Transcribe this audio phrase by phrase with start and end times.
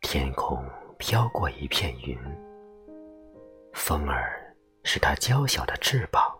[0.00, 0.60] 天空
[0.98, 2.18] 飘过一片云，
[3.72, 4.52] 风儿
[4.82, 6.36] 是它娇小的翅膀，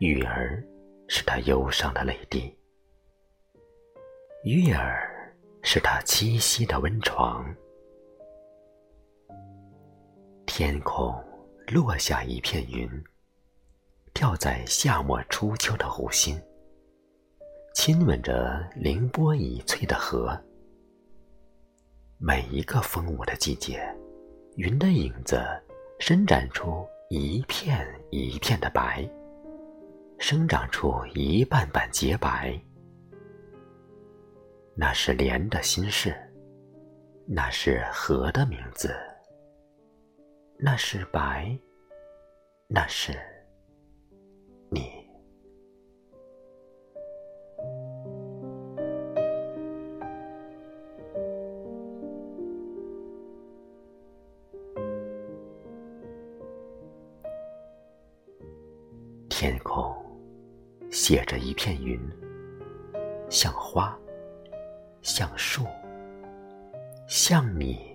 [0.00, 0.60] 雨儿
[1.06, 2.52] 是它忧伤的泪滴，
[4.42, 5.09] 月儿
[5.62, 7.44] 是它栖息的温床。
[10.46, 11.14] 天空
[11.68, 12.90] 落下一片云，
[14.12, 16.40] 掉在夏末初秋的湖心，
[17.74, 20.36] 亲吻着凌波已翠的河。
[22.18, 23.80] 每一个风舞的季节，
[24.56, 25.40] 云的影子
[26.00, 29.08] 伸展出一片一片的白，
[30.18, 32.60] 生长出一瓣瓣洁白。
[34.82, 36.16] 那是莲的心事，
[37.26, 38.96] 那是河的名字，
[40.58, 41.54] 那是白，
[42.66, 43.12] 那是
[44.70, 45.06] 你。
[59.28, 59.94] 天空
[60.90, 62.00] 写着一片云，
[63.28, 63.94] 像花，
[65.02, 65.66] 像树，
[67.06, 67.88] 像你。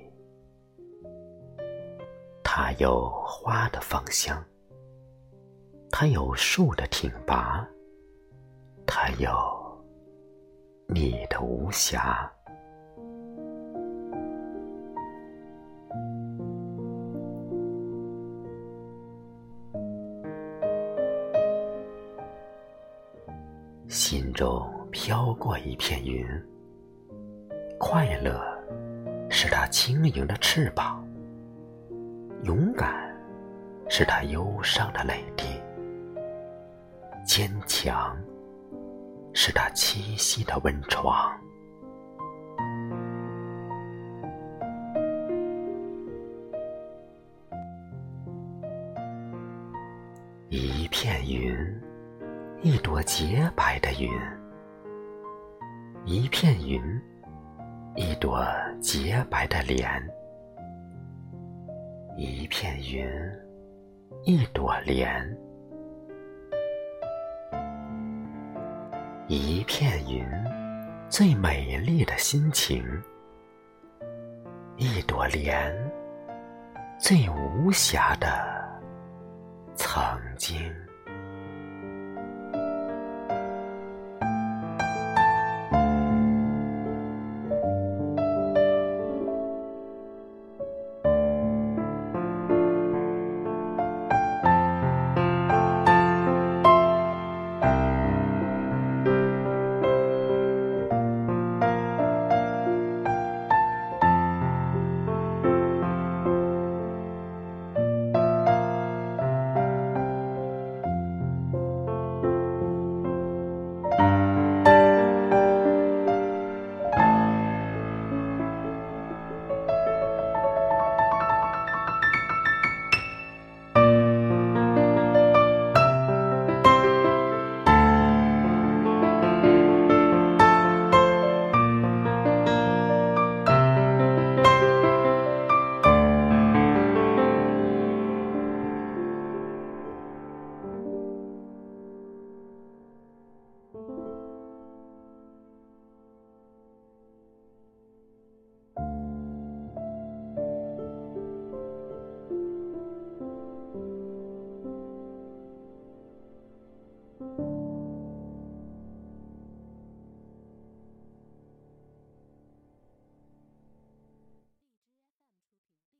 [2.43, 4.41] 它有花的芳香，
[5.91, 7.67] 它有树的挺拔，
[8.87, 9.29] 它有
[10.87, 12.29] 你的无暇。
[23.87, 26.25] 心中飘过一片云，
[27.87, 28.43] 快乐
[29.29, 31.07] 是它轻盈的翅膀，
[32.41, 33.15] 勇敢
[33.87, 35.45] 是它忧伤的泪滴，
[37.23, 38.17] 坚强
[39.35, 41.31] 是它栖息的温床。
[50.49, 51.81] 一片云。
[52.63, 54.09] 一朵洁白的云，
[56.03, 56.81] 一片云，
[57.95, 58.45] 一朵
[58.81, 59.89] 洁白的莲，
[62.17, 63.09] 一片云，
[64.25, 65.25] 一朵莲，
[69.29, 70.27] 一片云，
[71.09, 72.85] 最美丽的心情，
[74.75, 75.73] 一朵莲，
[76.99, 78.27] 最无瑕的
[79.73, 79.97] 曾
[80.35, 80.69] 经。